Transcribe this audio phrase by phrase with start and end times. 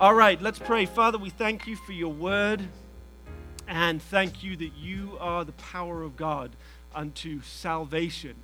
[0.00, 0.86] All right, let's pray.
[0.86, 2.60] Father, we thank you for your word
[3.68, 6.50] and thank you that you are the power of God
[6.92, 8.34] unto salvation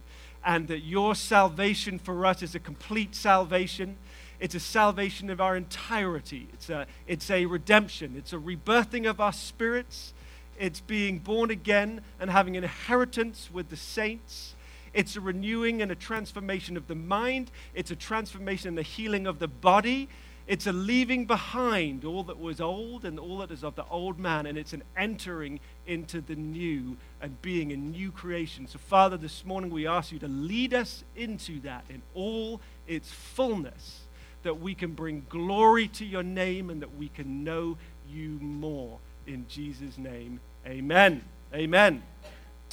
[0.45, 3.97] and that your salvation for us is a complete salvation.
[4.39, 6.49] It's a salvation of our entirety.
[6.53, 8.15] It's a, it's a redemption.
[8.17, 10.13] It's a rebirthing of our spirits.
[10.61, 14.55] It's being born again and having an inheritance with the saints.
[14.95, 17.51] It's a renewing and a transformation of the mind.
[17.75, 20.09] It's a transformation and a healing of the body.
[20.49, 24.19] It's a leaving behind all that was old and all that is of the old
[24.19, 28.67] man, and it's an entering into the new and being a new creation.
[28.67, 33.13] So, Father, this morning we ask you to lead us into that in all its
[33.13, 34.01] fullness,
[34.43, 37.77] that we can bring glory to your name and that we can know
[38.11, 38.99] you more.
[39.27, 41.25] In Jesus' name, amen.
[41.53, 42.03] Amen.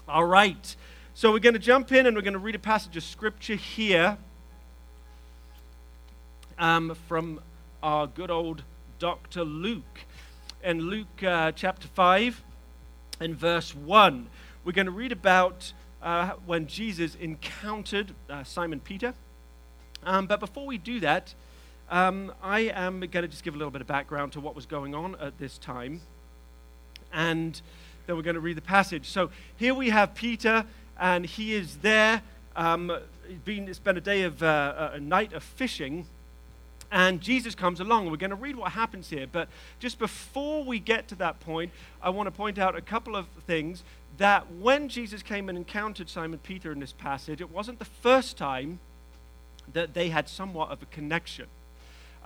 [0.08, 0.78] All right.
[1.14, 3.56] So, we're going to jump in and we're going to read a passage of scripture
[3.56, 4.18] here
[6.58, 7.42] um, from
[7.84, 8.64] our good old
[9.00, 9.44] Dr.
[9.44, 10.06] Luke.
[10.64, 12.44] In Luke uh, chapter 5
[13.20, 14.28] and verse 1,
[14.64, 19.14] we're going to read about uh, when Jesus encountered uh, Simon Peter.
[20.04, 21.34] Um, but before we do that,
[21.90, 24.66] um, I am going to just give a little bit of background to what was
[24.66, 26.02] going on at this time.
[27.14, 27.62] And
[28.06, 29.10] then we're going to read the passage.
[29.10, 30.66] So here we have Peter,
[31.00, 32.22] and he is there.
[32.56, 32.92] Um,
[33.44, 36.08] been, it's been a day of uh, a night of fishing
[36.92, 38.10] and Jesus comes along.
[38.10, 39.28] We're going to read what happens here.
[39.32, 43.16] But just before we get to that point, I want to point out a couple
[43.16, 43.84] of things
[44.18, 48.38] that when Jesus came and encountered Simon Peter in this passage, it wasn't the first
[48.38, 48.80] time
[49.74, 51.48] that they had somewhat of a connection.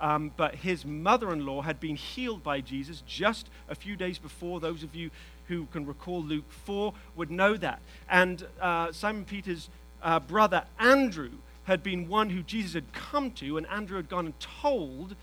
[0.00, 4.18] Um, but his mother in law had been healed by Jesus just a few days
[4.18, 4.60] before.
[4.60, 5.10] Those of you
[5.48, 7.80] who can recall Luke 4 would know that.
[8.08, 9.68] And uh, Simon Peter's
[10.02, 11.32] uh, brother Andrew
[11.64, 15.14] had been one who Jesus had come to, and Andrew had gone and told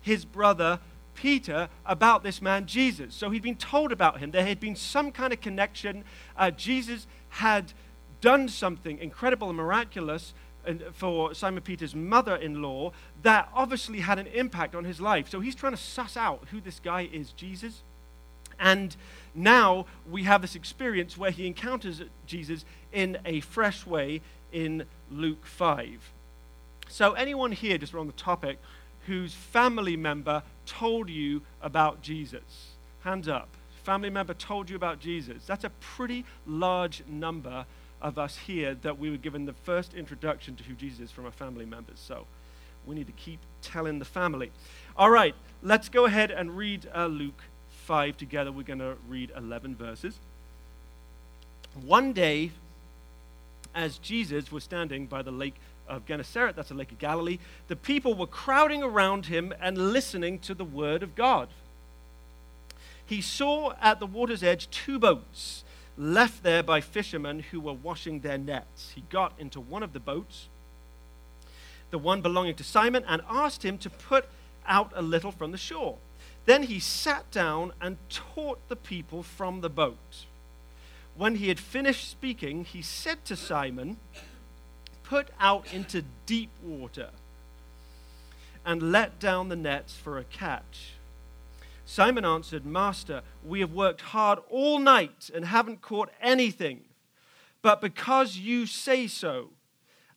[0.00, 0.78] his brother
[1.14, 3.14] Peter about this man Jesus.
[3.14, 4.30] So he'd been told about him.
[4.30, 6.04] There had been some kind of connection.
[6.36, 7.72] Uh, Jesus had
[8.20, 10.34] done something incredible and miraculous
[10.92, 12.92] for Simon Peter's mother in law
[13.22, 15.28] that obviously had an impact on his life.
[15.28, 17.82] So he's trying to suss out who this guy is, Jesus.
[18.58, 18.96] And
[19.34, 24.22] now we have this experience where he encounters Jesus in a fresh way
[24.56, 26.10] in Luke 5.
[26.88, 28.58] So, anyone here, just on the topic,
[29.06, 32.70] whose family member told you about Jesus?
[33.00, 33.50] Hands up.
[33.84, 35.44] Family member told you about Jesus.
[35.44, 37.66] That's a pretty large number
[38.00, 41.26] of us here that we were given the first introduction to who Jesus is from
[41.26, 41.98] our family members.
[41.98, 42.26] So,
[42.86, 44.52] we need to keep telling the family.
[44.96, 47.42] All right, let's go ahead and read uh, Luke
[47.84, 48.50] 5 together.
[48.50, 50.18] We're going to read 11 verses.
[51.84, 52.52] One day,
[53.76, 55.54] as Jesus was standing by the lake
[55.86, 57.38] of Gennesaret, that's the lake of Galilee,
[57.68, 61.48] the people were crowding around him and listening to the word of God.
[63.04, 65.62] He saw at the water's edge two boats
[65.96, 68.92] left there by fishermen who were washing their nets.
[68.94, 70.48] He got into one of the boats,
[71.90, 74.26] the one belonging to Simon, and asked him to put
[74.66, 75.98] out a little from the shore.
[76.46, 80.26] Then he sat down and taught the people from the boat
[81.16, 83.96] when he had finished speaking, he said to Simon,
[85.02, 87.10] Put out into deep water
[88.64, 90.94] and let down the nets for a catch.
[91.84, 96.80] Simon answered, Master, we have worked hard all night and haven't caught anything.
[97.62, 99.50] But because you say so,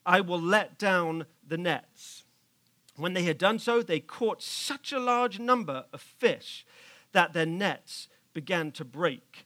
[0.05, 2.23] I will let down the nets.
[2.95, 6.65] When they had done so, they caught such a large number of fish
[7.11, 9.45] that their nets began to break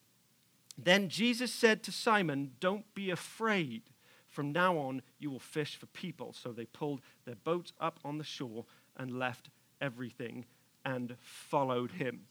[0.83, 3.83] Then Jesus said to Simon, Don't be afraid.
[4.27, 6.33] From now on, you will fish for people.
[6.33, 9.49] So they pulled their boats up on the shore and left
[9.81, 10.45] everything
[10.85, 12.21] and followed him.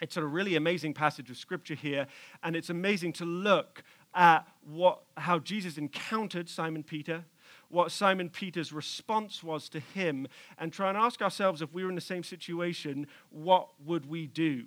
[0.00, 2.06] It's a really amazing passage of scripture here,
[2.42, 3.84] and it's amazing to look
[4.14, 7.24] at what, how Jesus encountered Simon Peter,
[7.68, 10.26] what Simon Peter's response was to him,
[10.58, 14.26] and try and ask ourselves if we were in the same situation, what would we
[14.26, 14.64] do?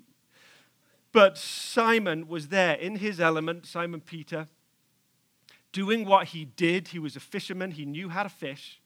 [1.15, 4.49] But Simon was there in his element, Simon Peter,
[5.71, 6.89] doing what he did.
[6.89, 8.81] He was a fisherman, he knew how to fish.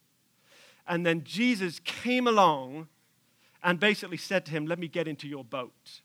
[0.88, 2.88] And then Jesus came along
[3.64, 6.02] and basically said to him, Let me get into your boat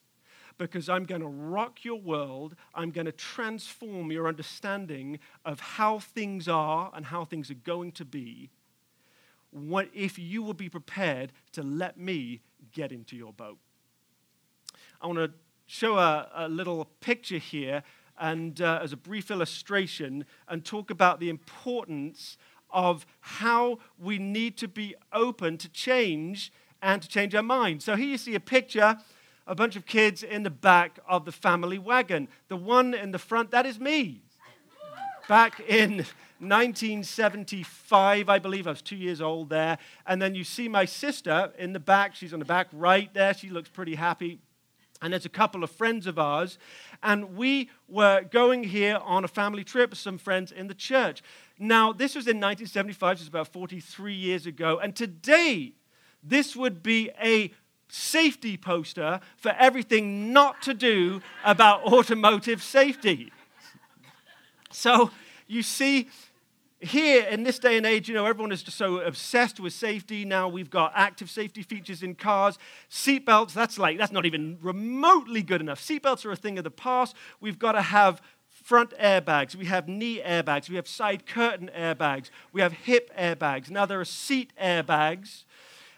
[0.57, 2.57] because I'm going to rock your world.
[2.75, 7.93] I'm going to transform your understanding of how things are and how things are going
[7.93, 8.49] to be.
[9.51, 12.41] What if you will be prepared to let me
[12.73, 13.59] get into your boat?
[15.03, 15.31] I want to
[15.67, 17.83] show a, a little picture here
[18.19, 22.37] and uh, as a brief illustration and talk about the importance
[22.71, 26.53] of how we need to be open to change
[26.83, 27.83] and to change our mind.
[27.83, 28.99] So here you see a picture,
[29.47, 32.29] a bunch of kids in the back of the family wagon.
[32.49, 34.23] The one in the front, that is me.
[35.29, 36.05] Back in
[36.41, 39.79] 1975, I believe, I was two years old there.
[40.07, 42.15] And then you see my sister in the back.
[42.15, 43.33] She's on the back right there.
[43.33, 44.41] She looks pretty happy.
[45.03, 46.59] And there's a couple of friends of ours.
[47.03, 51.23] And we were going here on a family trip with some friends in the church.
[51.59, 54.79] Now, this was in 1975, which is about 43 years ago.
[54.79, 55.75] And today,
[56.23, 57.53] this would be a
[57.89, 63.31] safety poster for everything not to do about automotive safety.
[64.71, 65.11] So
[65.47, 66.09] you see,
[66.85, 70.25] here in this day and age, you know, everyone is just so obsessed with safety.
[70.25, 72.59] Now we've got active safety features in cars.
[72.91, 75.81] Seatbelts, that's like, that's not even remotely good enough.
[75.81, 77.17] Seatbelts are a thing of the past.
[77.41, 82.31] We've got to have front airbags, we have knee airbags, we have side curtain airbags,
[82.53, 83.69] we have hip airbags.
[83.69, 85.45] Now there are seat airbags.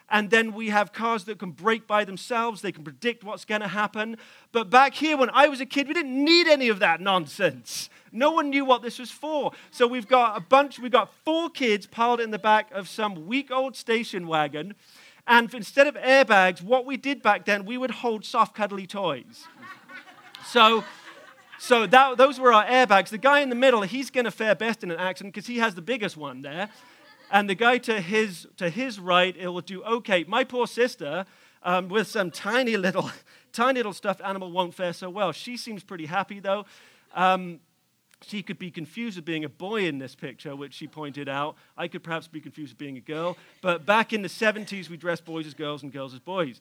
[0.08, 2.62] And then we have cars that can brake by themselves.
[2.62, 4.16] They can predict what's going to happen.
[4.52, 7.90] But back here, when I was a kid, we didn't need any of that nonsense.
[8.12, 9.52] No one knew what this was for.
[9.70, 13.26] So we've got a bunch, we've got four kids piled in the back of some
[13.26, 14.74] week old station wagon.
[15.26, 19.44] And instead of airbags, what we did back then, we would hold soft, cuddly toys.
[20.46, 20.84] so
[21.58, 23.08] so that, those were our airbags.
[23.08, 25.58] The guy in the middle, he's going to fare best in an accident because he
[25.58, 26.68] has the biggest one there.
[27.30, 30.24] And the guy to his, to his right, it will do okay.
[30.28, 31.24] My poor sister,
[31.62, 33.10] um, with some tiny little,
[33.52, 35.32] tiny little stuffed animal, won't fare so well.
[35.32, 36.66] She seems pretty happy, though.
[37.14, 37.60] Um,
[38.22, 41.56] she could be confused with being a boy in this picture, which she pointed out.
[41.76, 43.36] I could perhaps be confused with being a girl.
[43.60, 46.60] But back in the 70s, we dressed boys as girls and girls as boys.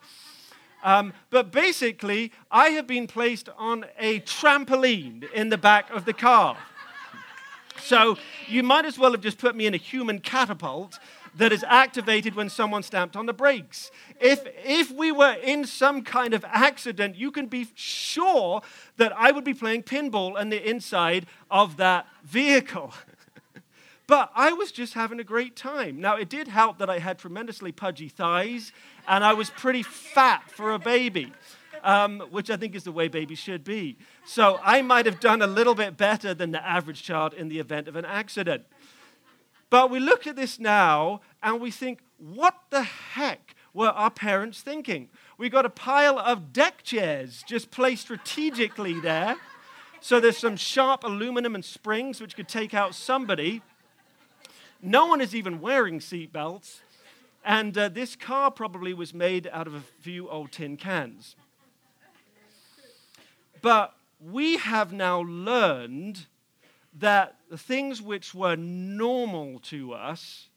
[0.84, 6.14] Um, but basically, I have been placed on a trampoline in the back of the
[6.14, 6.58] car.
[7.82, 8.18] So
[8.48, 11.00] you might as well have just put me in a human catapult
[11.38, 13.92] that is activated when someone stamped on the brakes.
[14.20, 18.62] If, if we were in some kind of accident, you can be sure
[18.98, 22.94] that I would be playing pinball on the inside of that vehicle.
[24.08, 26.00] but I was just having a great time.
[26.00, 28.72] Now, it did help that I had tremendously pudgy thighs
[29.08, 31.34] and I was pretty fat for a baby,
[31.86, 33.98] um, which I think is the way babies should be.
[34.26, 37.60] So I might have done a little bit better than the average child in the
[37.60, 38.66] event of an accident.
[39.70, 44.62] But we look at this now and we think, what the heck were our parents
[44.62, 45.10] thinking?
[45.38, 49.36] We got a pile of deck chairs just placed strategically there.
[50.02, 53.62] So there's some sharp aluminum and springs which could take out somebody.
[54.82, 56.80] No one is even wearing seatbelts.
[57.44, 61.36] And uh, this car probably was made out of a few old tin cans.
[63.66, 66.28] But we have now learned
[67.00, 70.50] that the things which were normal to us,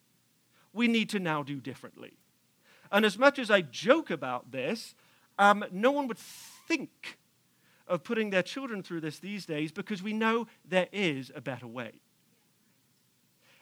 [0.75, 2.19] we need to now do differently.
[2.93, 4.95] And as much as I joke about this,
[5.39, 7.17] um, no one would think
[7.87, 11.67] of putting their children through this these days because we know there is a better
[11.67, 12.03] way.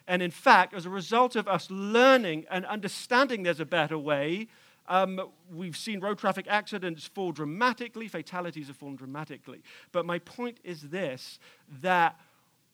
[0.09, 4.49] And in fact, as a result of us learning and understanding there's a better way,
[4.89, 5.21] um,
[5.53, 9.63] we've seen road traffic accidents fall dramatically, fatalities have fallen dramatically.
[9.93, 11.39] But my point is this
[11.81, 12.19] that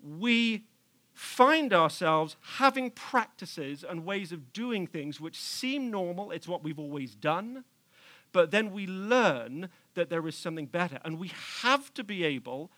[0.03, 0.65] we
[1.15, 6.79] find ourselves having practices and ways of doing things which seem normal, it's what we've
[6.79, 7.65] always done,
[8.33, 10.99] but then we learn that there is something better.
[11.05, 12.71] And we have to be able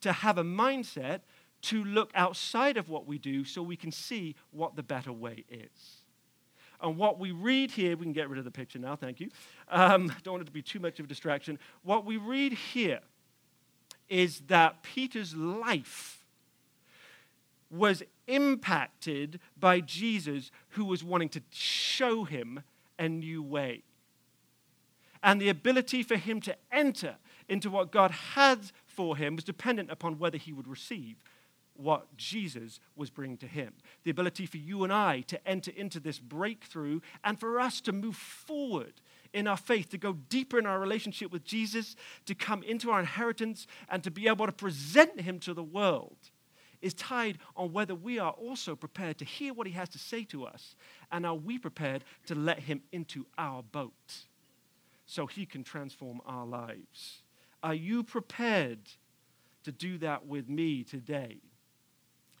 [0.00, 1.20] to have a mindset
[1.62, 5.44] to look outside of what we do so we can see what the better way
[5.48, 6.01] is.
[6.82, 9.30] And what we read here, we can get rid of the picture now, thank you.
[9.70, 11.58] Um, don't want it to be too much of a distraction.
[11.82, 13.00] What we read here
[14.08, 16.24] is that Peter's life
[17.70, 22.62] was impacted by Jesus, who was wanting to show him
[22.98, 23.82] a new way.
[25.22, 27.16] And the ability for him to enter
[27.48, 31.16] into what God had for him was dependent upon whether he would receive
[31.82, 33.72] what Jesus was bringing to him.
[34.04, 37.92] The ability for you and I to enter into this breakthrough and for us to
[37.92, 39.00] move forward
[39.32, 41.96] in our faith, to go deeper in our relationship with Jesus,
[42.26, 46.16] to come into our inheritance, and to be able to present him to the world
[46.82, 50.24] is tied on whether we are also prepared to hear what he has to say
[50.24, 50.74] to us
[51.12, 54.26] and are we prepared to let him into our boat.
[55.04, 57.22] so he can transform our lives.
[57.62, 58.78] Are you prepared
[59.62, 61.40] to do that with me today?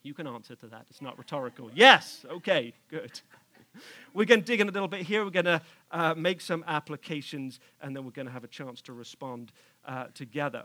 [0.02, 0.86] You can answer to that.
[0.90, 1.70] It's not rhetorical.
[1.74, 2.26] Yes.
[2.28, 3.20] Okay, good.
[4.14, 5.24] We're going to dig in a little bit here.
[5.24, 8.82] We're going to uh, make some applications, and then we're going to have a chance
[8.82, 9.52] to respond
[9.86, 10.64] uh, together.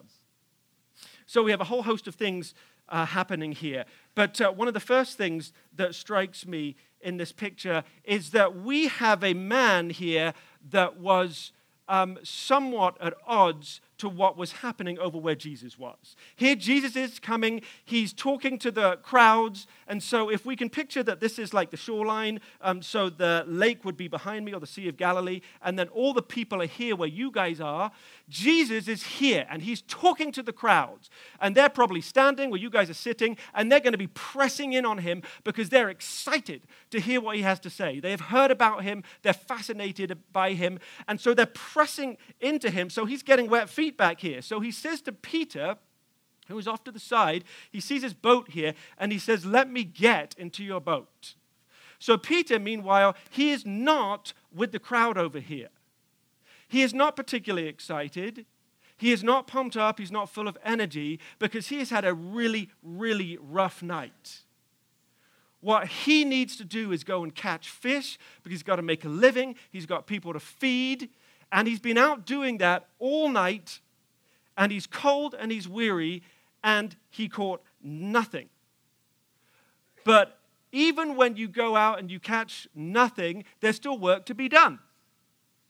[1.25, 2.53] So we have a whole host of things
[2.89, 3.85] uh, happening here.
[4.15, 8.55] But uh, one of the first things that strikes me in this picture is that
[8.55, 10.33] we have a man here
[10.71, 11.51] that was
[11.87, 16.15] um, somewhat at odds to what was happening over where Jesus was.
[16.35, 19.67] Here, Jesus is coming, he's talking to the crowds.
[19.87, 23.43] And so, if we can picture that this is like the shoreline, um, so the
[23.47, 26.61] lake would be behind me or the Sea of Galilee, and then all the people
[26.61, 27.91] are here where you guys are,
[28.29, 31.09] Jesus is here and he's talking to the crowds.
[31.41, 34.73] And they're probably standing where you guys are sitting, and they're going to be pressing
[34.73, 37.99] in on him because they're excited to hear what he has to say.
[37.99, 42.89] They have heard about him, they're fascinated by him, and so they're pressing into him.
[42.89, 44.41] So, he's getting wet feet back here.
[44.41, 45.77] So he says to Peter,
[46.47, 49.69] who is off to the side, he sees his boat here and he says, Let
[49.69, 51.35] me get into your boat.
[51.99, 55.69] So Peter, meanwhile, he is not with the crowd over here.
[56.67, 58.45] He is not particularly excited.
[58.97, 59.99] He is not pumped up.
[59.99, 64.41] He's not full of energy because he has had a really, really rough night.
[65.61, 69.05] What he needs to do is go and catch fish because he's got to make
[69.05, 69.55] a living.
[69.71, 71.09] He's got people to feed.
[71.51, 73.79] And he's been out doing that all night
[74.57, 76.23] and he's cold and he's weary,
[76.63, 78.49] and he caught nothing.
[80.03, 80.39] But
[80.71, 84.79] even when you go out and you catch nothing, there's still work to be done.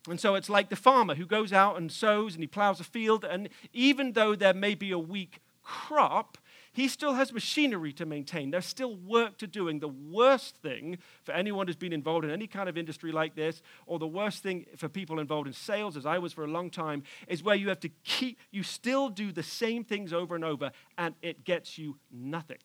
[0.09, 2.83] And so it's like the farmer who goes out and sows and he plows a
[2.83, 6.37] field, and even though there may be a weak crop,
[6.77, 8.51] he still has machinery to maintain.
[8.51, 9.67] There's still work to do.
[9.67, 13.33] And the worst thing for anyone who's been involved in any kind of industry like
[13.33, 16.47] this, or the worst thing for people involved in sales, as I was for a
[16.47, 20.35] long time, is where you have to keep, you still do the same things over
[20.35, 20.69] and over,
[20.99, 22.59] and it gets you nothing.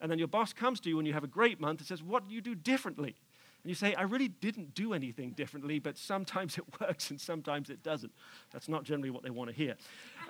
[0.00, 2.02] And then your boss comes to you when you have a great month and says,
[2.02, 3.14] What do you do differently?
[3.62, 7.68] And you say, I really didn't do anything differently, but sometimes it works and sometimes
[7.68, 8.12] it doesn't.
[8.52, 9.76] That's not generally what they want to hear.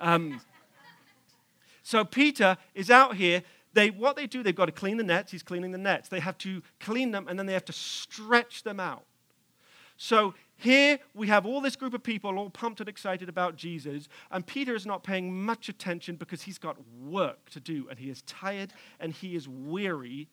[0.01, 0.41] Um,
[1.85, 3.43] so Peter is out here.
[3.73, 5.31] They, what they do, they've got to clean the nets.
[5.31, 6.09] He's cleaning the nets.
[6.09, 9.03] They have to clean them and then they have to stretch them out.
[9.95, 14.09] So here we have all this group of people all pumped and excited about Jesus,
[14.31, 18.09] and Peter is not paying much attention because he's got work to do, and he
[18.09, 20.27] is tired and he is weary,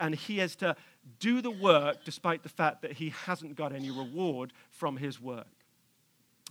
[0.00, 0.74] and he has to
[1.20, 5.46] do the work despite the fact that he hasn't got any reward from his work.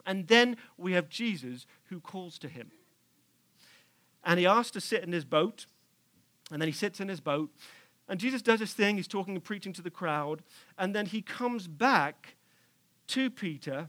[0.05, 2.71] And then we have Jesus who calls to him.
[4.25, 5.67] And he asks to sit in his boat.
[6.51, 7.51] And then he sits in his boat.
[8.07, 8.97] And Jesus does his thing.
[8.97, 10.41] He's talking and preaching to the crowd.
[10.77, 12.35] And then he comes back
[13.07, 13.87] to Peter.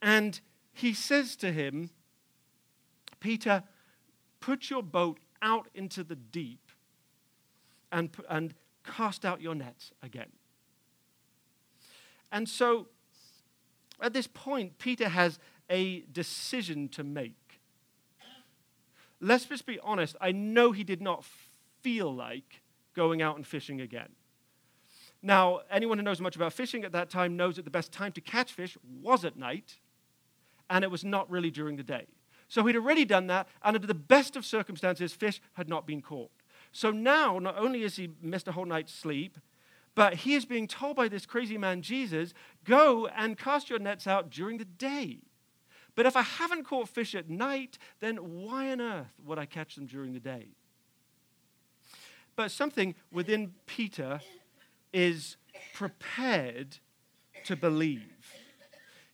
[0.00, 0.40] And
[0.72, 1.90] he says to him,
[3.20, 3.64] Peter,
[4.40, 6.70] put your boat out into the deep
[7.90, 10.30] and, and cast out your nets again.
[12.30, 12.88] And so
[14.00, 15.38] at this point, Peter has
[15.70, 17.36] a decision to make
[19.20, 21.24] let's just be honest, I know he did not
[21.82, 22.62] feel like
[22.94, 24.10] going out and fishing again.
[25.22, 28.12] Now, anyone who knows much about fishing at that time knows that the best time
[28.12, 29.78] to catch fish was at night,
[30.68, 32.06] and it was not really during the day.
[32.48, 36.02] So he'd already done that, and under the best of circumstances, fish had not been
[36.02, 36.30] caught.
[36.72, 39.38] So now, not only has he missed a whole night's sleep,
[39.94, 44.06] but he is being told by this crazy man, Jesus, go and cast your nets
[44.06, 45.20] out during the day.
[45.94, 49.76] But if I haven't caught fish at night, then why on earth would I catch
[49.76, 50.48] them during the day?
[52.36, 54.20] But something within Peter
[54.92, 55.36] is
[55.72, 56.78] prepared
[57.44, 58.32] to believe.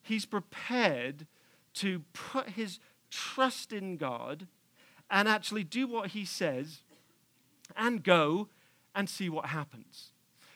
[0.03, 1.27] He's prepared
[1.75, 2.79] to put his
[3.11, 4.47] trust in God
[5.11, 6.83] and actually do what he says
[7.77, 8.49] and go
[8.95, 10.13] and see what happens.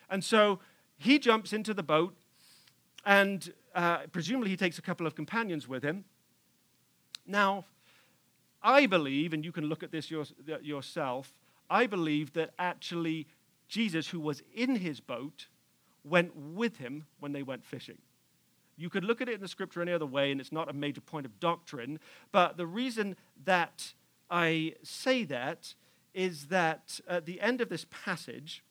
[0.09, 0.61] And so
[0.97, 2.17] he jumps into the boat
[3.05, 6.05] and uh, presumably he takes a couple of companions with him.
[7.27, 7.65] Now,
[8.63, 11.35] I believe, and you can look at this yourself,
[11.69, 13.27] I believe that actually
[13.69, 15.47] Jesus, who was in his boat,
[16.05, 17.99] went with him when they went fishing.
[18.77, 20.73] You could look at it in the scripture any other way, and it's not a
[20.73, 21.99] major point of doctrine.
[22.33, 23.95] But the reason that
[24.31, 25.75] I say that
[26.13, 28.63] is that at the end of this passage,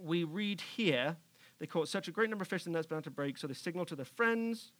[0.00, 1.16] we read here,
[1.58, 3.54] they caught such a great number of fish the nets bound to break, so they
[3.54, 4.72] signaled to their friends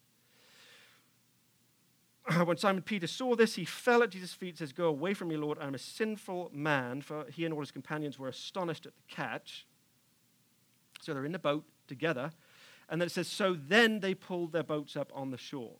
[2.45, 5.27] when Simon Peter saw this, he fell at Jesus' feet and says, Go away from
[5.27, 7.01] me, Lord, I am a sinful man.
[7.01, 9.65] For he and all his companions were astonished at the catch.
[11.01, 12.31] So they're in the boat together.
[12.89, 15.75] And then it says, So then they pulled their boats up on the shore.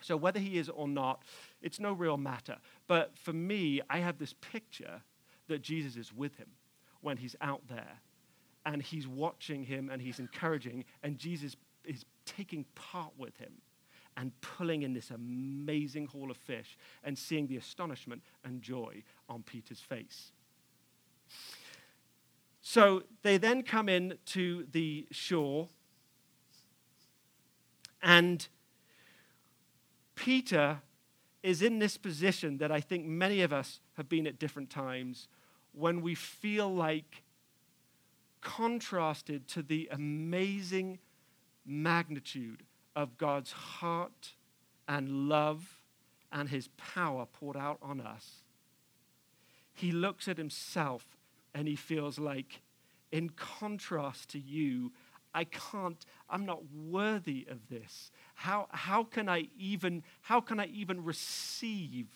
[0.00, 1.22] So whether he is or not,
[1.62, 2.56] it's no real matter.
[2.86, 5.02] But for me, I have this picture
[5.48, 6.48] that Jesus is with him
[7.00, 8.00] when he's out there.
[8.66, 13.52] And he's watching him and he's encouraging, and Jesus is taking part with him
[14.16, 19.42] and pulling in this amazing haul of fish and seeing the astonishment and joy on
[19.42, 20.32] Peter's face.
[22.62, 25.68] So they then come in to the shore,
[28.02, 28.46] and
[30.14, 30.80] Peter
[31.42, 35.28] is in this position that I think many of us have been at different times
[35.72, 37.22] when we feel like
[38.40, 41.00] contrasted to the amazing
[41.66, 42.62] magnitude
[42.96, 44.32] of God's heart
[44.86, 45.80] and love
[46.32, 48.44] and his power poured out on us,
[49.72, 51.16] he looks at himself
[51.54, 52.62] and he feels like,
[53.12, 54.92] in contrast to you,
[55.34, 58.10] I can't, I'm not worthy of this.
[58.34, 62.06] How, how, can I even, how can I even receive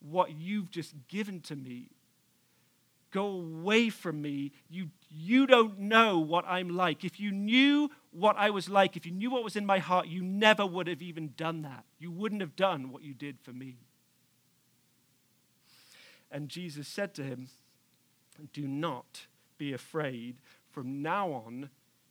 [0.00, 1.90] what you've just given to me?
[3.14, 4.50] Go away from me.
[4.68, 7.04] You, you don't know what I'm like.
[7.04, 10.08] If you knew what I was like, if you knew what was in my heart,
[10.08, 11.84] you never would have even done that.
[12.00, 13.76] You wouldn't have done what you did for me.
[16.28, 17.50] And Jesus said to him,
[18.52, 19.28] Do not
[19.58, 20.34] be afraid.
[20.72, 21.70] From now on,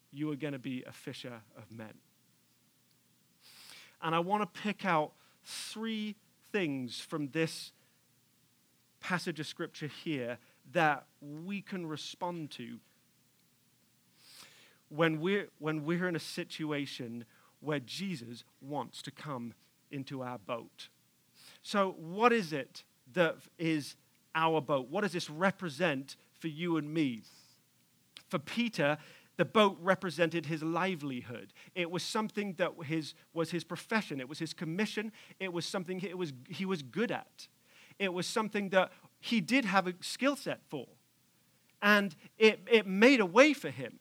[0.10, 1.96] you are going to be a fisher of men.
[4.02, 5.12] And I want to pick out
[5.44, 6.16] three
[6.54, 7.74] things from this
[9.02, 10.38] passage of scripture here
[10.72, 12.80] that we can respond to
[14.90, 17.26] when we're, when we're in a situation
[17.60, 19.54] where Jesus wants to come
[19.92, 20.90] into our boat.
[21.62, 22.84] So, what is it
[23.14, 23.96] that is
[24.36, 24.90] our boat?
[24.90, 27.24] What does this represent for you and me?
[28.30, 28.98] For Peter,
[29.38, 31.54] the boat represented his livelihood.
[31.74, 34.20] It was something that his, was his profession.
[34.20, 35.12] It was his commission.
[35.40, 37.48] It was something it was, he was good at.
[38.00, 38.92] It was something that
[39.24, 40.86] he did have a skill set for.
[41.82, 44.00] And it, it made a way for him.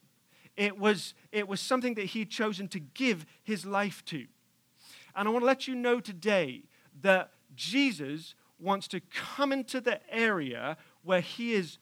[0.56, 4.26] It was, it was something that he'd chosen to give his life to.
[5.14, 6.64] And I want to let you know today
[7.02, 11.78] that Jesus wants to come into the area where he has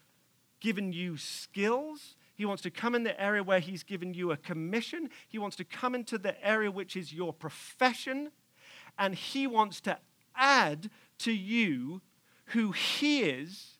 [0.60, 2.16] given you skills.
[2.34, 5.08] He wants to come in the area where he's given you a commission.
[5.28, 8.32] He wants to come into the area which is your profession.
[8.98, 9.96] And he wants to
[10.36, 12.02] add to you
[12.52, 13.78] who he is,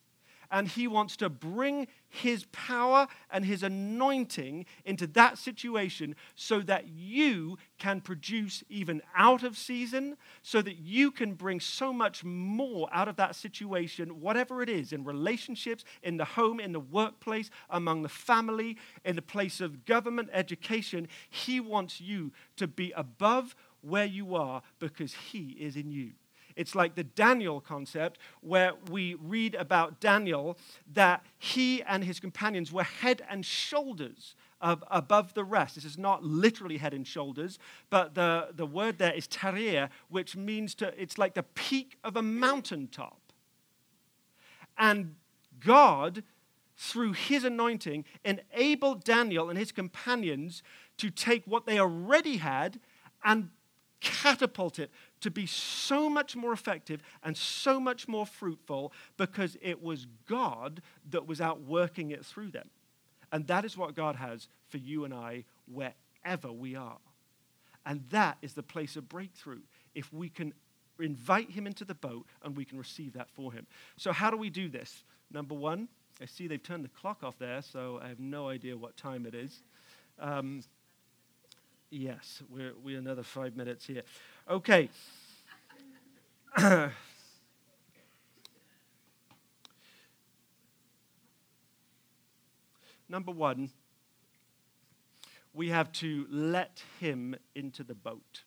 [0.50, 6.88] and he wants to bring his power and his anointing into that situation so that
[6.88, 12.88] you can produce even out of season, so that you can bring so much more
[12.92, 17.48] out of that situation, whatever it is, in relationships, in the home, in the workplace,
[17.70, 21.06] among the family, in the place of government, education.
[21.28, 26.10] He wants you to be above where you are because he is in you.
[26.60, 30.58] It's like the Daniel concept, where we read about Daniel
[30.92, 35.76] that he and his companions were head and shoulders above the rest.
[35.76, 40.36] This is not literally head and shoulders, but the, the word there is tarir, which
[40.36, 43.22] means to, it's like the peak of a mountaintop.
[44.76, 45.14] And
[45.60, 46.22] God,
[46.76, 50.62] through his anointing, enabled Daniel and his companions
[50.98, 52.80] to take what they already had
[53.24, 53.48] and
[54.00, 59.82] catapult it to be so much more effective and so much more fruitful because it
[59.82, 62.70] was God that was out working it through them.
[63.32, 66.98] And that is what God has for you and I wherever we are.
[67.86, 69.60] And that is the place of breakthrough.
[69.94, 70.52] If we can
[70.98, 73.66] invite him into the boat and we can receive that for him.
[73.96, 75.04] So, how do we do this?
[75.30, 75.88] Number one,
[76.20, 79.24] I see they've turned the clock off there, so I have no idea what time
[79.26, 79.62] it is.
[80.18, 80.62] Um,
[81.90, 84.02] yes, we're, we're another five minutes here.
[84.48, 84.88] Okay.
[93.08, 93.70] Number one,
[95.52, 98.44] we have to let him into the boat.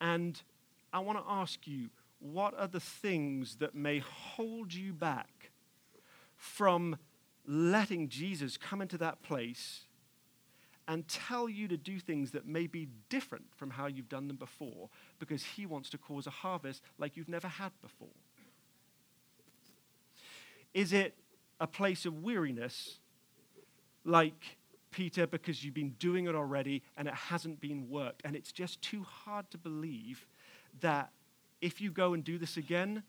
[0.00, 0.40] And
[0.92, 5.50] I want to ask you what are the things that may hold you back
[6.36, 6.96] from
[7.46, 9.82] letting Jesus come into that place
[10.86, 14.36] and tell you to do things that may be different from how you've done them
[14.36, 18.08] before because he wants to cause a harvest like you've never had before?
[20.74, 21.14] Is it
[21.60, 22.98] a place of weariness
[24.04, 24.58] like
[24.90, 28.22] Peter because you've been doing it already and it hasn't been worked?
[28.24, 30.26] And it's just too hard to believe
[30.80, 31.10] that
[31.60, 33.04] if you go and do this again,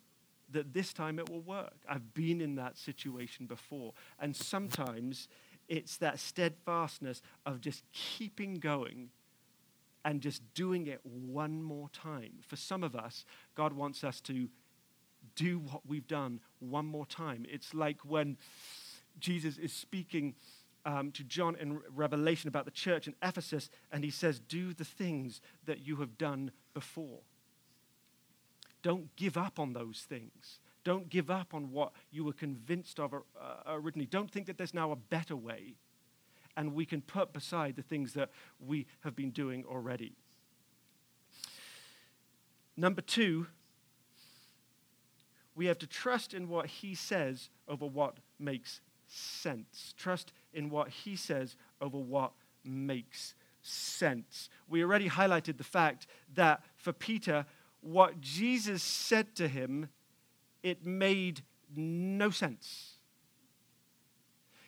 [0.52, 1.74] that this time it will work.
[1.90, 3.94] I've been in that situation before.
[4.20, 5.28] And sometimes
[5.68, 9.10] it's that steadfastness of just keeping going
[10.04, 12.34] and just doing it one more time.
[12.42, 13.26] For some of us,
[13.56, 14.50] God wants us to
[15.36, 17.46] do what we've done one more time.
[17.50, 18.38] It's like when
[19.20, 20.36] Jesus is speaking
[20.86, 24.86] um, to John in Revelation about the church in Ephesus, and he says, Do the
[24.86, 27.22] things that you have done before.
[28.84, 30.60] Don't give up on those things.
[30.86, 33.20] Don't give up on what you were convinced of uh,
[33.68, 34.06] originally.
[34.06, 35.76] Don't think that there's now a better way
[36.58, 38.30] and we can put beside the things that
[38.66, 40.14] we have been doing already.
[42.78, 43.48] Number two,
[45.56, 49.94] we have to trust in what he says over what makes sense.
[49.98, 54.50] Trust in what he says over what makes sense.
[54.68, 57.46] We already highlighted the fact that for Peter,
[57.82, 59.90] what Jesus said to him,
[60.66, 61.44] it made
[61.76, 62.96] no sense.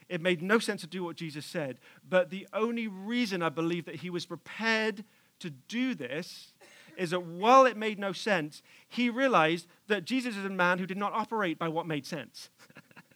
[0.08, 1.80] It made no sense to do what Jesus said.
[2.08, 5.04] But the only reason I believe that he was prepared
[5.40, 6.54] to do this
[6.98, 10.86] is that while it made no sense, he realized that Jesus is a man who
[10.86, 12.52] did not operate by what made sense.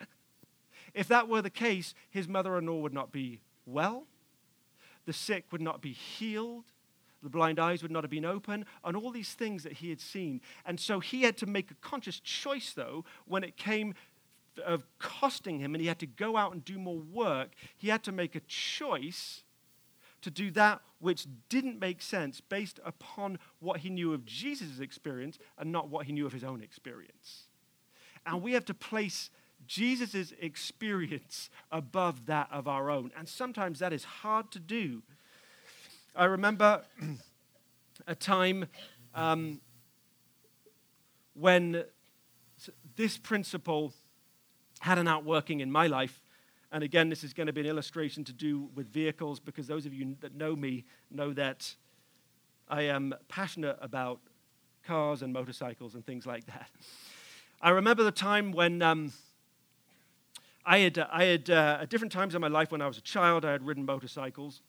[0.96, 4.08] if that were the case, his mother in law would not be well,
[5.06, 6.66] the sick would not be healed,
[7.24, 10.02] the blind eyes would not have been open, and all these things that he had
[10.02, 10.42] seen.
[10.66, 13.94] And so he had to make a conscious choice, though, when it came
[14.66, 18.04] of costing him and he had to go out and do more work, he had
[18.04, 19.44] to make a choice
[20.22, 25.40] to do that which didn't make sense based upon what he knew of Jesus' experience
[25.58, 27.48] and not what he knew of his own experience.
[28.26, 29.32] And we have to place
[29.66, 33.12] Jesus' experience above that of our own.
[33.18, 35.02] And sometimes that is hard to do.
[36.16, 36.82] I remember
[38.08, 38.66] a time
[39.16, 39.62] um,
[41.34, 41.86] when
[42.98, 43.94] this principle
[44.80, 46.22] had an outworking in my life.
[46.72, 49.86] And again, this is going to be an illustration to do with vehicles because those
[49.86, 51.76] of you that know me know that
[52.68, 54.20] I am passionate about
[54.86, 56.70] cars and motorcycles and things like that.
[57.62, 59.14] I remember the time when um,
[60.66, 63.02] I had, I had uh, at different times in my life when I was a
[63.02, 64.62] child, I had ridden motorcycles,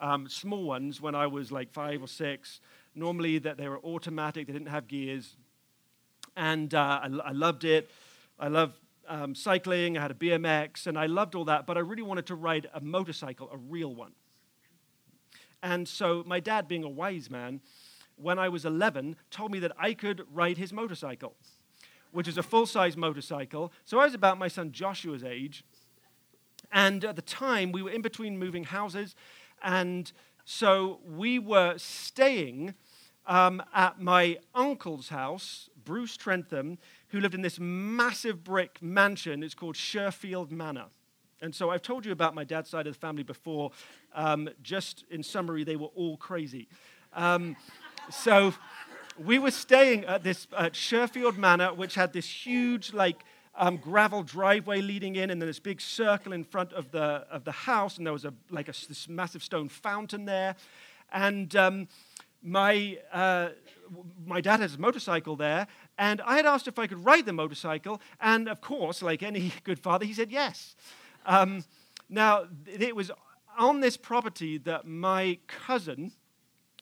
[0.00, 2.60] um, small ones when I was like five or six.
[2.94, 5.36] Normally, that they were automatic, they didn't have gears,
[6.36, 7.90] and uh, I, I loved it.
[8.38, 11.80] I loved um, cycling, I had a BMX, and I loved all that, but I
[11.80, 14.12] really wanted to ride a motorcycle, a real one.
[15.62, 17.60] And so my dad, being a wise man,
[18.16, 21.34] when I was 11, told me that I could ride his motorcycle,
[22.12, 23.72] which is a full size motorcycle.
[23.84, 25.64] So I was about my son Joshua's age.
[26.70, 29.14] And at the time, we were in between moving houses.
[29.62, 30.10] And
[30.44, 32.74] so we were staying
[33.26, 39.42] um, at my uncle's house, Bruce Trentham, who lived in this massive brick mansion.
[39.42, 40.86] It's called Sherfield Manor.
[41.40, 43.70] And so I've told you about my dad's side of the family before.
[44.14, 46.68] Um, just in summary, they were all crazy.
[47.12, 47.56] Um,
[48.10, 48.54] so
[49.18, 53.24] we were staying at this Sherfield Manor, which had this huge, like,
[53.58, 57.44] um, gravel driveway leading in, and then this big circle in front of the of
[57.44, 60.54] the house, and there was a like a, this massive stone fountain there,
[61.12, 61.88] and um,
[62.42, 63.48] my uh,
[64.24, 65.66] my dad has a motorcycle there,
[65.98, 69.52] and I had asked if I could ride the motorcycle, and of course, like any
[69.64, 70.76] good father, he said yes.
[71.26, 71.64] Um,
[72.08, 73.10] now, it was
[73.58, 76.12] on this property that my cousin,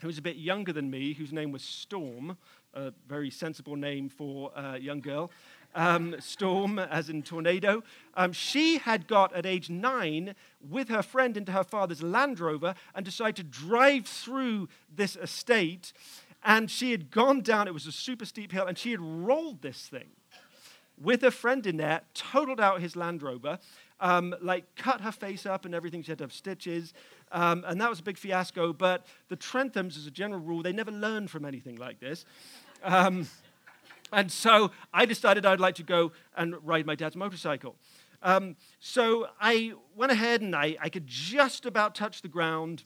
[0.00, 2.36] who was a bit younger than me, whose name was Storm,
[2.74, 5.32] a very sensible name for a young girl,
[5.76, 7.84] um, Storm, as in tornado.
[8.14, 10.34] Um, she had got at age nine
[10.68, 15.92] with her friend into her father's Land Rover and decided to drive through this estate
[16.46, 19.62] and she had gone down, it was a super steep hill, and she had rolled
[19.62, 20.10] this thing
[20.98, 23.58] with a friend in there, totaled out his Land Rover,
[24.00, 26.02] um, like cut her face up and everything.
[26.02, 26.94] She had to have stitches.
[27.32, 28.72] Um, and that was a big fiasco.
[28.72, 32.24] But the Trenthams, as a general rule, they never learn from anything like this.
[32.82, 33.26] Um,
[34.12, 37.76] and so I decided I'd like to go and ride my dad's motorcycle.
[38.22, 42.84] Um, so I went ahead and I, I could just about touch the ground.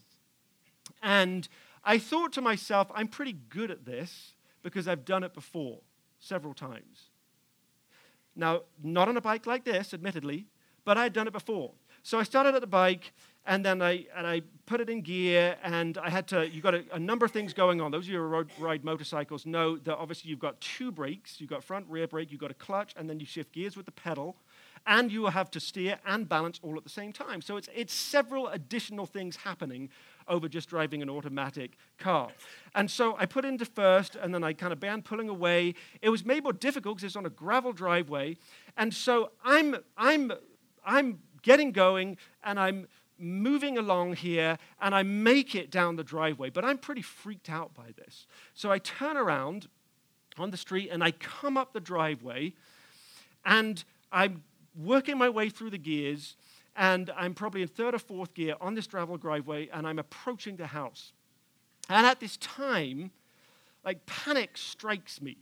[1.03, 1.49] And
[1.85, 5.81] I thought to myself, I'm pretty good at this because I've done it before
[6.19, 7.11] several times.
[8.37, 10.47] Now, not on a bike like this, admittedly,
[10.85, 11.73] but I had done it before.
[12.03, 13.13] So I started at the bike,
[13.47, 16.75] and then I, and I put it in gear, and I had to, you've got
[16.75, 17.91] a, a number of things going on.
[17.91, 21.41] Those of you who ride motorcycles know that obviously you've got two brakes.
[21.41, 23.87] You've got front, rear brake, you've got a clutch, and then you shift gears with
[23.87, 24.37] the pedal
[24.87, 27.43] and you have to steer and balance all at the same time.
[27.43, 29.91] So it's, it's several additional things happening
[30.29, 32.29] over just driving an automatic car.
[32.75, 35.75] And so I put into first, and then I kind of began pulling away.
[36.03, 38.37] It was made more difficult because it's on a gravel driveway.
[38.77, 40.33] And so I'm, I'm,
[40.85, 42.87] I'm getting going and I'm
[43.21, 47.75] moving along here and I make it down the driveway, but I'm pretty freaked out
[47.75, 48.27] by this.
[48.55, 49.69] So I turn around
[50.39, 52.55] on the street and I come up the driveway
[53.45, 54.43] and I'm
[54.75, 56.37] working my way through the gears
[56.77, 60.57] and I'm probably in third or fourth gear on this gravel driveway and I'm approaching
[60.57, 61.13] the house.
[61.89, 63.11] And at this time,
[63.85, 65.39] like panic strikes me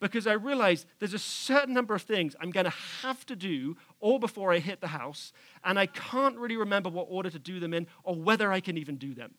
[0.00, 3.76] because I realize there's a certain number of things I'm going to have to do
[4.00, 5.32] all before I hit the house,
[5.64, 8.76] and I can't really remember what order to do them in or whether I can
[8.76, 9.34] even do them.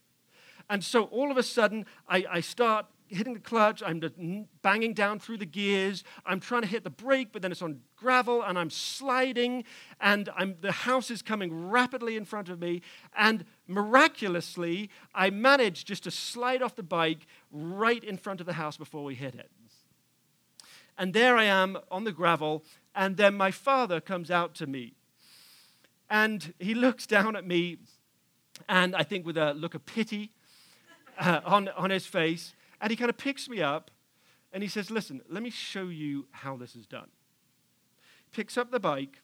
[0.69, 5.19] And so all of a sudden, I, I start hitting the clutch, I'm banging down
[5.19, 8.57] through the gears, I'm trying to hit the brake, but then it's on gravel and
[8.57, 9.63] I'm sliding,
[10.01, 12.81] and I'm, the house is coming rapidly in front of me,
[13.15, 18.53] and miraculously, I manage just to slide off the bike right in front of the
[18.53, 19.51] house before we hit it.
[20.97, 22.63] And there I am on the gravel,
[22.95, 24.93] and then my father comes out to me.
[26.09, 27.77] And he looks down at me,
[28.69, 30.31] and I think with a look of pity
[31.19, 33.91] uh, on, on his face, and he kind of picks me up
[34.55, 37.09] and he says, Listen, let me show you how this is done.
[38.31, 39.21] Picks up the bike,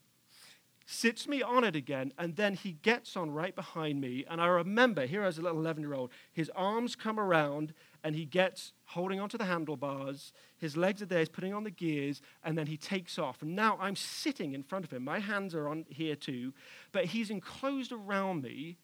[0.86, 4.26] sits me on it again, and then he gets on right behind me.
[4.30, 8.14] And I remember, here as a little 11 year old, his arms come around and
[8.14, 10.34] he gets holding onto the handlebars.
[10.58, 13.42] His legs are there, he's putting on the gears, and then he takes off.
[13.42, 15.04] And now I'm sitting in front of him.
[15.04, 16.54] My hands are on here too,
[16.92, 18.78] but he's enclosed around me,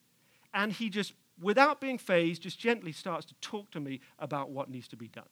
[0.53, 4.69] and he just without being fazed, just gently starts to talk to me about what
[4.69, 5.29] needs to be done.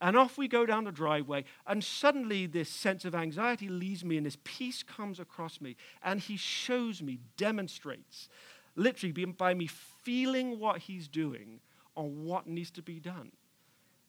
[0.00, 4.16] And off we go down the driveway, and suddenly this sense of anxiety leaves me,
[4.16, 5.76] and this peace comes across me.
[6.02, 8.28] And he shows me, demonstrates,
[8.76, 11.60] literally by me feeling what he's doing
[11.96, 13.32] on what needs to be done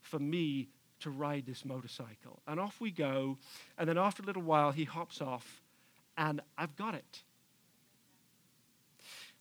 [0.08, 0.70] for me
[1.02, 2.42] to ride this motorcycle.
[2.48, 3.38] And off we go,
[3.78, 5.62] and then after a little while, he hops off,
[6.18, 7.24] and I've got it.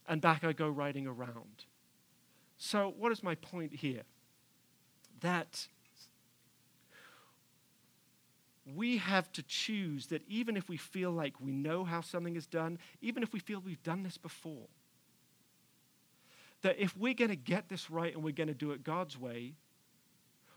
[0.09, 1.65] And back I go riding around.
[2.59, 4.03] So, what is my point here?
[5.21, 5.67] That
[8.75, 12.47] we have to choose that even if we feel like we know how something is
[12.47, 14.69] done, even if we feel we've done this before,
[16.63, 19.19] that if we're going to get this right and we're going to do it God's
[19.19, 19.55] way,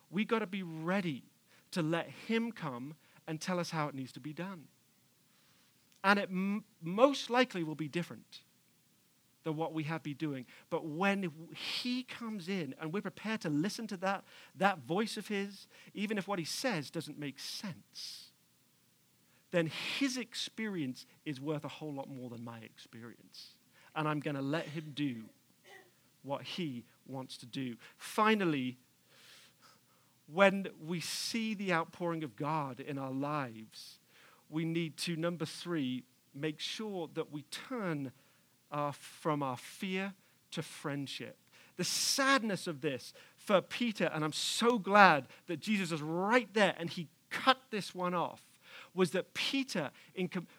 [0.10, 1.24] we got to be ready
[1.72, 2.96] to let Him come
[3.28, 4.64] and tell us how it needs to be done.
[6.04, 8.42] And it m- most likely will be different
[9.44, 10.46] than what we have been doing.
[10.70, 14.24] But when he comes in and we're prepared to listen to that,
[14.56, 18.32] that voice of his, even if what he says doesn't make sense,
[19.52, 23.56] then his experience is worth a whole lot more than my experience.
[23.96, 25.24] And I'm going to let him do
[26.24, 27.76] what he wants to do.
[27.98, 28.78] Finally,
[30.34, 34.00] when we see the outpouring of God in our lives,
[34.50, 38.12] we need to, number three, make sure that we turn
[38.72, 40.14] uh, from our fear
[40.52, 41.38] to friendship.
[41.78, 46.76] The sadness of this for Peter, and I'm so glad that Jesus is right there
[46.78, 48.42] and he cut this one off,
[48.94, 49.92] was that Peter,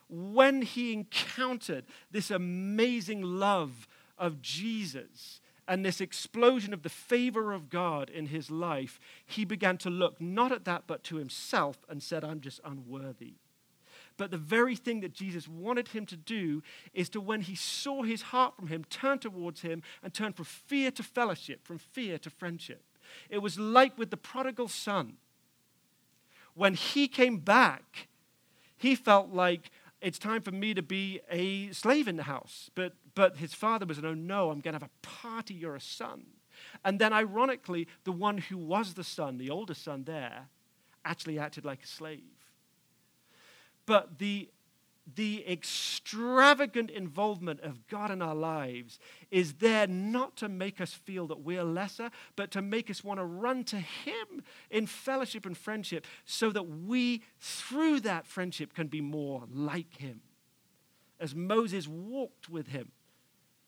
[0.09, 3.87] when he encountered this amazing love
[4.19, 5.40] of Jesus,
[5.71, 10.21] and this explosion of the favor of God in his life, he began to look
[10.21, 13.35] not at that but to himself and said, I'm just unworthy.
[14.17, 18.03] But the very thing that Jesus wanted him to do is to, when he saw
[18.03, 22.19] his heart from him, turn towards him and turn from fear to fellowship, from fear
[22.19, 22.83] to friendship.
[23.29, 25.19] It was like with the prodigal son.
[26.55, 28.09] When he came back,
[28.77, 32.71] he felt like it's time for me to be a slave in the house.
[32.75, 35.55] But, but his father was, no, no, I'm going to have a party.
[35.55, 36.25] You're a son.
[36.85, 40.49] And then, ironically, the one who was the son, the oldest son there,
[41.05, 42.21] actually acted like a slave.
[43.87, 44.51] But the,
[45.15, 48.99] the extravagant involvement of God in our lives
[49.31, 53.21] is there not to make us feel that we're lesser, but to make us want
[53.21, 58.89] to run to Him in fellowship and friendship so that we, through that friendship, can
[58.89, 60.21] be more like Him.
[61.19, 62.93] As Moses walked with Him,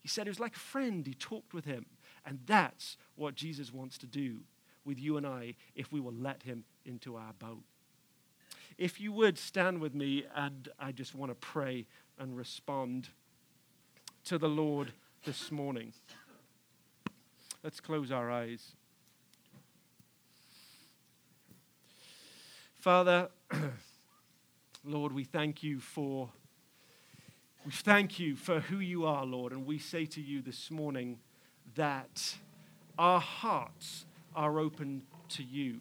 [0.01, 1.87] he said he was like a friend, he talked with Him.
[2.25, 4.41] And that's what Jesus wants to do
[4.85, 7.63] with you and I if we will let Him into our boat.
[8.83, 11.87] If you would stand with me, and I just want to pray
[12.19, 13.11] and respond
[14.25, 14.93] to the Lord
[15.25, 15.93] this morning.
[17.63, 18.73] Let's close our eyes.
[22.75, 23.29] Father,
[24.85, 26.31] Lord, we thank you for
[27.65, 31.21] we thank you for who you are, Lord, and we say to you this morning
[31.77, 32.35] that
[32.99, 35.79] our hearts are open to you.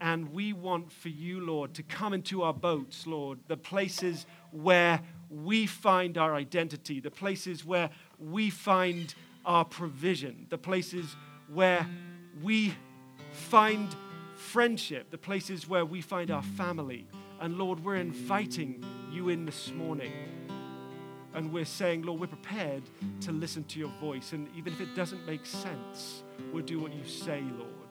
[0.00, 5.00] And we want for you, Lord, to come into our boats, Lord, the places where
[5.30, 9.14] we find our identity, the places where we find
[9.46, 11.16] our provision, the places
[11.52, 11.86] where
[12.42, 12.74] we
[13.32, 13.94] find
[14.36, 17.06] friendship, the places where we find our family.
[17.40, 20.12] And Lord, we're inviting you in this morning.
[21.34, 22.82] And we're saying, Lord, we're prepared
[23.22, 24.32] to listen to your voice.
[24.32, 26.22] And even if it doesn't make sense,
[26.52, 27.83] we'll do what you say, Lord.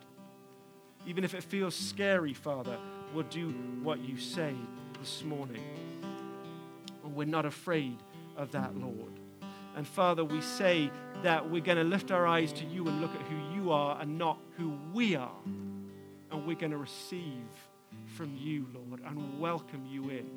[1.05, 2.77] Even if it feels scary, Father,
[3.13, 3.49] we'll do
[3.81, 4.55] what you say
[4.99, 5.61] this morning.
[7.03, 7.97] We're not afraid
[8.37, 9.19] of that, Lord.
[9.75, 10.91] And Father, we say
[11.23, 13.99] that we're going to lift our eyes to you and look at who you are
[13.99, 15.41] and not who we are.
[15.45, 17.43] And we're going to receive
[18.05, 20.29] from you, Lord, and welcome you in.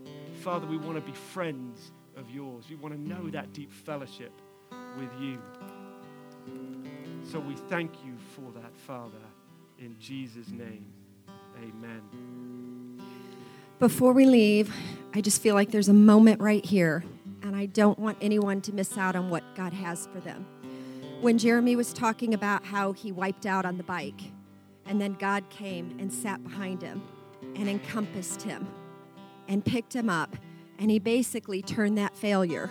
[0.42, 2.64] Father, we want to be friends of yours.
[2.68, 4.32] We want to know that deep fellowship
[4.98, 5.38] with you.
[7.30, 9.18] So we thank you for that, Father,
[9.78, 10.84] in Jesus' name.
[11.58, 13.00] Amen.
[13.78, 14.74] Before we leave,
[15.14, 17.04] I just feel like there's a moment right here,
[17.42, 20.46] and I don't want anyone to miss out on what God has for them.
[21.20, 24.20] When Jeremy was talking about how he wiped out on the bike,
[24.86, 27.02] and then God came and sat behind him
[27.54, 28.66] and encompassed him
[29.48, 30.36] and picked him up.
[30.78, 32.70] And he basically turned that failure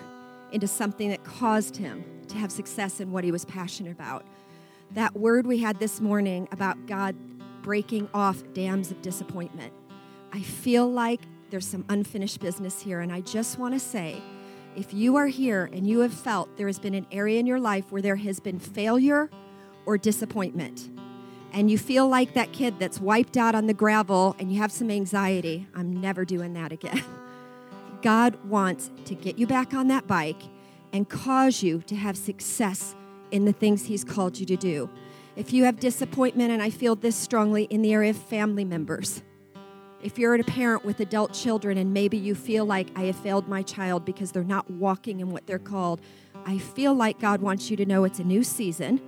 [0.51, 4.25] into something that caused him to have success in what he was passionate about.
[4.91, 7.15] That word we had this morning about God
[7.61, 9.73] breaking off dams of disappointment.
[10.31, 14.21] I feel like there's some unfinished business here, and I just want to say
[14.75, 17.59] if you are here and you have felt there has been an area in your
[17.59, 19.29] life where there has been failure
[19.85, 20.89] or disappointment,
[21.53, 24.71] and you feel like that kid that's wiped out on the gravel and you have
[24.71, 27.01] some anxiety, I'm never doing that again.
[28.01, 30.41] God wants to get you back on that bike
[30.91, 32.95] and cause you to have success
[33.35, 34.89] in the things He's called you to do.
[35.35, 39.21] If you have disappointment, and I feel this strongly in the area of family members,
[40.01, 43.47] if you're a parent with adult children and maybe you feel like I have failed
[43.47, 45.99] my child because they're not walking in what they're called,
[46.45, 49.01] I feel like God wants you to know it's a new season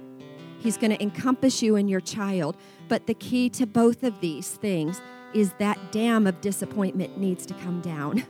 [0.60, 2.58] He's going to encompass you and your child.
[2.88, 5.02] But the key to both of these things
[5.34, 8.24] is that dam of disappointment needs to come down.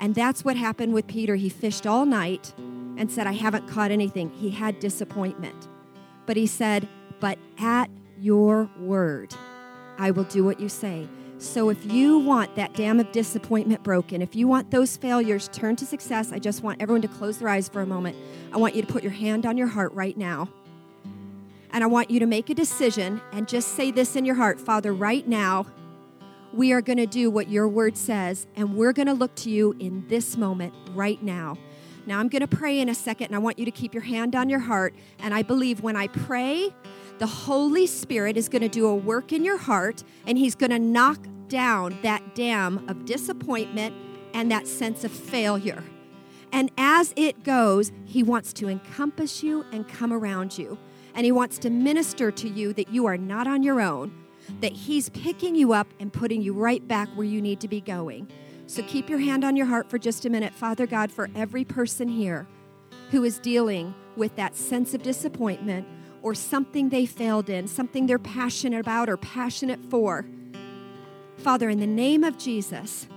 [0.00, 1.36] And that's what happened with Peter.
[1.36, 2.54] He fished all night
[2.96, 4.30] and said, I haven't caught anything.
[4.30, 5.68] He had disappointment.
[6.26, 6.88] But he said,
[7.20, 9.34] But at your word,
[9.98, 11.06] I will do what you say.
[11.36, 15.78] So if you want that dam of disappointment broken, if you want those failures turned
[15.78, 18.16] to success, I just want everyone to close their eyes for a moment.
[18.52, 20.48] I want you to put your hand on your heart right now.
[21.72, 24.60] And I want you to make a decision and just say this in your heart
[24.60, 25.66] Father, right now,
[26.52, 29.50] we are going to do what your word says, and we're going to look to
[29.50, 31.56] you in this moment right now.
[32.06, 34.02] Now, I'm going to pray in a second, and I want you to keep your
[34.02, 34.94] hand on your heart.
[35.18, 36.74] And I believe when I pray,
[37.18, 40.70] the Holy Spirit is going to do a work in your heart, and He's going
[40.70, 43.94] to knock down that dam of disappointment
[44.34, 45.84] and that sense of failure.
[46.52, 50.78] And as it goes, He wants to encompass you and come around you
[51.14, 54.12] and He wants to minister to you that you are not on your own,
[54.60, 57.80] that He's picking you up and putting you right back where you need to be
[57.80, 58.28] going.
[58.66, 61.64] So keep your hand on your heart for just a minute, Father God, for every
[61.64, 62.46] person here
[63.10, 65.86] who is dealing with that sense of disappointment
[66.22, 70.24] or something they failed in, something they're passionate about or passionate for.
[71.38, 73.08] Father, in the name of Jesus,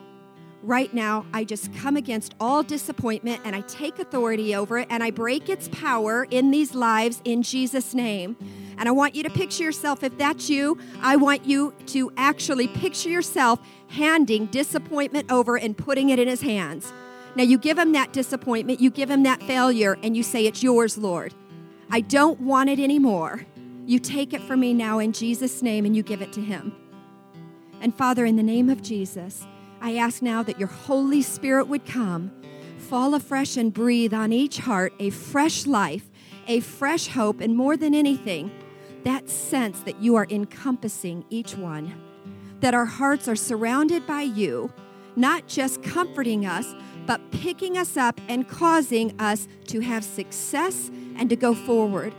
[0.64, 5.04] right now, I just come against all disappointment and I take authority over it and
[5.04, 8.38] I break its power in these lives in Jesus' name.
[8.78, 12.68] And I want you to picture yourself, if that's you, I want you to actually
[12.68, 13.60] picture yourself
[13.90, 16.92] handing disappointment over and putting it in his hands.
[17.36, 20.62] Now, you give him that disappointment, you give him that failure, and you say, It's
[20.62, 21.34] yours, Lord.
[21.90, 23.46] I don't want it anymore.
[23.86, 26.74] You take it from me now in Jesus' name and you give it to him.
[27.82, 29.46] And Father, in the name of Jesus,
[29.82, 32.32] I ask now that your Holy Spirit would come,
[32.78, 36.10] fall afresh, and breathe on each heart a fresh life,
[36.48, 38.50] a fresh hope, and more than anything,
[39.04, 41.94] that sense that you are encompassing each one,
[42.60, 44.72] that our hearts are surrounded by you,
[45.16, 46.74] not just comforting us,
[47.06, 52.14] but picking us up and causing us to have success and to go forward.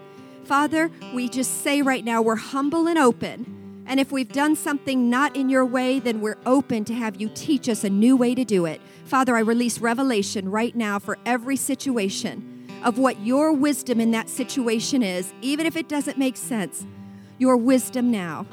[0.45, 3.55] Father, we just say right now we're humble and open
[3.87, 7.31] and if we've done something not in your way, then we're open to have you
[7.35, 8.81] teach us a new way to do it.
[9.05, 12.54] Father, I release revelation right now for every situation
[12.85, 16.87] of what your wisdom in that situation is, even if it doesn't make sense.
[17.39, 18.47] Your wisdom now.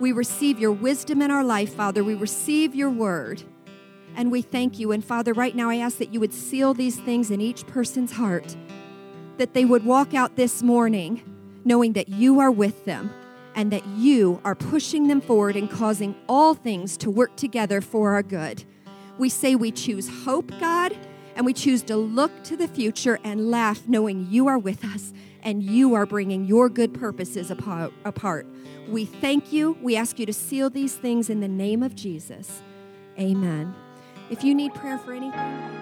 [0.00, 2.02] We receive your wisdom in our life, Father.
[2.02, 3.42] We receive your word.
[4.16, 4.92] And we thank you.
[4.92, 8.12] And Father, right now I ask that you would seal these things in each person's
[8.12, 8.56] heart,
[9.36, 11.22] that they would walk out this morning
[11.66, 13.12] knowing that you are with them
[13.54, 18.12] and that you are pushing them forward and causing all things to work together for
[18.12, 18.64] our good.
[19.18, 20.96] We say we choose hope, God,
[21.36, 25.12] and we choose to look to the future and laugh knowing you are with us
[25.42, 28.46] and you are bringing your good purposes apart.
[28.88, 29.76] We thank you.
[29.82, 32.62] We ask you to seal these things in the name of Jesus.
[33.18, 33.74] Amen.
[34.30, 35.75] If you need prayer for anything,